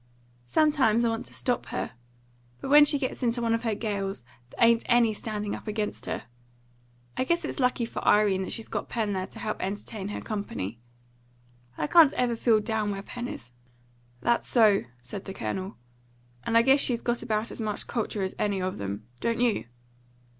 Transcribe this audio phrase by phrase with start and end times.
[0.47, 1.91] Sometimes I want to stop her;
[2.59, 6.07] but when she gets into one of her gales there ain't any standing up against
[6.07, 6.23] her.
[7.17, 10.19] I guess it's lucky for Irene that she's got Pen there to help entertain her
[10.19, 10.79] company.
[11.77, 13.51] I can't ever feel down where Pen is."
[14.21, 15.77] "That's so," said the Colonel.
[16.45, 19.05] "And I guess she's got about as much culture as any of them.
[19.19, 19.65] Don't you?"